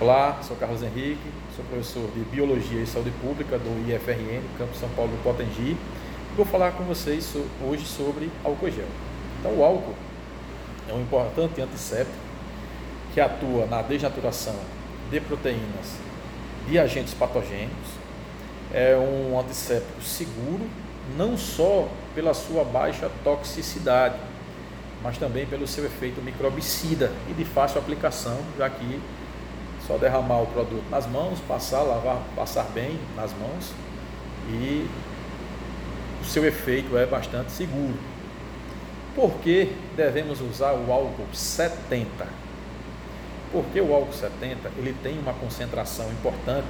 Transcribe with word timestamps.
Olá, 0.00 0.40
sou 0.42 0.56
Carlos 0.56 0.82
Henrique, 0.82 1.22
sou 1.54 1.64
professor 1.66 2.10
de 2.16 2.24
Biologia 2.24 2.80
e 2.80 2.86
Saúde 2.86 3.12
Pública 3.22 3.56
do 3.56 3.88
IFRN, 3.88 4.42
Campo 4.58 4.74
São 4.74 4.88
Paulo 4.88 5.12
do 5.12 5.22
Potengi. 5.22 5.76
Vou 6.36 6.44
falar 6.44 6.72
com 6.72 6.82
vocês 6.82 7.32
hoje 7.64 7.86
sobre 7.86 8.28
álcool 8.42 8.72
gel. 8.72 8.88
Então, 9.38 9.56
o 9.56 9.62
álcool 9.62 9.94
é 10.88 10.92
um 10.92 11.00
importante 11.00 11.60
antisséptico 11.60 12.18
que 13.14 13.20
atua 13.20 13.66
na 13.66 13.82
desnaturação 13.82 14.56
de 15.12 15.20
proteínas 15.20 15.92
de 16.68 16.76
agentes 16.76 17.14
patogênicos. 17.14 17.90
É 18.72 18.96
um 18.96 19.38
antisséptico 19.38 20.02
seguro, 20.02 20.68
não 21.16 21.38
só 21.38 21.88
pela 22.16 22.34
sua 22.34 22.64
baixa 22.64 23.08
toxicidade, 23.22 24.16
mas 25.04 25.18
também 25.18 25.46
pelo 25.46 25.68
seu 25.68 25.86
efeito 25.86 26.20
microbicida 26.20 27.12
e 27.30 27.32
de 27.32 27.44
fácil 27.44 27.78
aplicação, 27.78 28.40
já 28.58 28.68
que 28.68 29.00
só 29.86 29.96
derramar 29.98 30.42
o 30.42 30.46
produto 30.46 30.84
nas 30.90 31.06
mãos, 31.06 31.38
passar, 31.46 31.82
lavar, 31.82 32.22
passar 32.34 32.64
bem 32.74 32.98
nas 33.16 33.32
mãos 33.32 33.72
e 34.48 34.88
o 36.22 36.24
seu 36.24 36.44
efeito 36.44 36.96
é 36.96 37.06
bastante 37.06 37.52
seguro. 37.52 37.94
Por 39.14 39.32
que 39.40 39.72
devemos 39.96 40.40
usar 40.40 40.72
o 40.72 40.90
álcool 40.90 41.26
70? 41.32 42.26
Porque 43.52 43.80
o 43.80 43.94
álcool 43.94 44.12
70 44.12 44.70
ele 44.78 44.94
tem 45.02 45.18
uma 45.18 45.32
concentração 45.34 46.10
importante, 46.10 46.66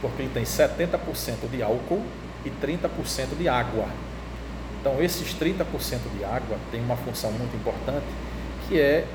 porque 0.00 0.22
ele 0.22 0.30
tem 0.32 0.42
70% 0.42 1.48
de 1.50 1.62
álcool 1.62 2.02
e 2.44 2.50
30% 2.50 3.36
de 3.38 3.48
água. 3.48 3.86
Então 4.80 5.00
esses 5.00 5.34
30% 5.34 5.64
de 6.16 6.24
água 6.24 6.56
tem 6.72 6.80
uma 6.80 6.96
função 6.96 7.30
muito 7.32 7.54
importante 7.54 8.06
que 8.66 8.80
é 8.80 9.06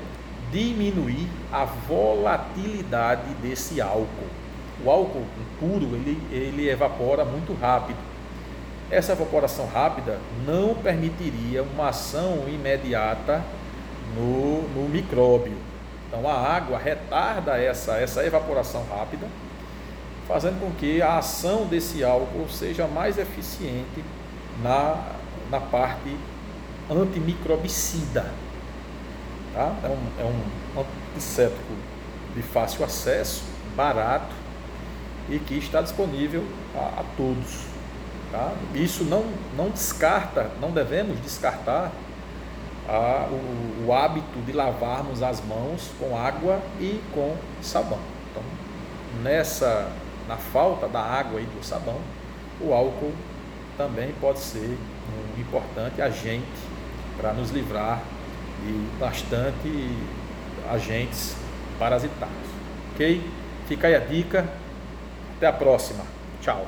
diminuir 0.50 1.28
a 1.52 1.64
volatilidade 1.64 3.34
desse 3.42 3.80
álcool. 3.80 4.28
O 4.84 4.90
álcool 4.90 5.24
puro 5.58 5.94
ele, 5.94 6.20
ele 6.30 6.68
evapora 6.68 7.24
muito 7.24 7.54
rápido. 7.54 7.98
Essa 8.90 9.12
evaporação 9.12 9.66
rápida 9.66 10.18
não 10.46 10.74
permitiria 10.74 11.62
uma 11.62 11.88
ação 11.88 12.44
imediata 12.48 13.42
no, 14.14 14.62
no 14.68 14.88
micróbio. 14.88 15.56
Então 16.08 16.28
a 16.28 16.34
água 16.34 16.78
retarda 16.78 17.58
essa, 17.58 17.96
essa 17.96 18.24
evaporação 18.24 18.84
rápida, 18.88 19.26
fazendo 20.28 20.60
com 20.60 20.70
que 20.72 21.02
a 21.02 21.18
ação 21.18 21.66
desse 21.66 22.04
álcool 22.04 22.48
seja 22.48 22.86
mais 22.86 23.18
eficiente 23.18 24.04
na, 24.62 25.12
na 25.50 25.60
parte 25.60 26.16
antimicrobicida. 26.88 28.45
Tá? 29.56 29.74
É, 29.84 29.88
um, 29.88 30.20
é 30.20 30.24
um 30.76 30.84
antisséptico 31.14 31.72
de 32.34 32.42
fácil 32.42 32.84
acesso, 32.84 33.42
barato 33.74 34.34
e 35.30 35.38
que 35.38 35.54
está 35.54 35.80
disponível 35.80 36.44
a, 36.74 37.00
a 37.00 37.04
todos. 37.16 37.64
Tá? 38.30 38.52
Isso 38.74 39.02
não, 39.04 39.24
não 39.56 39.70
descarta, 39.70 40.50
não 40.60 40.72
devemos 40.72 41.18
descartar 41.22 41.90
a, 42.86 43.28
o, 43.30 43.86
o, 43.86 43.94
hábito 43.94 44.38
de 44.44 44.52
lavarmos 44.52 45.22
as 45.22 45.42
mãos 45.42 45.90
com 45.98 46.14
água 46.18 46.60
e 46.78 47.00
com 47.14 47.34
sabão. 47.62 47.98
Então, 48.30 48.42
nessa, 49.22 49.90
na 50.28 50.36
falta 50.36 50.86
da 50.86 51.00
água 51.00 51.40
e 51.40 51.44
do 51.44 51.64
sabão, 51.64 51.98
o 52.60 52.74
álcool 52.74 53.14
também 53.78 54.12
pode 54.20 54.38
ser 54.38 54.78
um 55.08 55.40
importante 55.40 56.02
agente 56.02 56.44
para 57.16 57.32
nos 57.32 57.50
livrar 57.50 58.02
e 58.64 58.98
bastante 58.98 59.90
agentes 60.70 61.36
parasitários. 61.78 62.48
Ok? 62.94 63.22
Fica 63.66 63.86
aí 63.88 63.94
a 63.94 64.00
dica. 64.00 64.48
Até 65.36 65.46
a 65.46 65.52
próxima. 65.52 66.04
Tchau. 66.40 66.66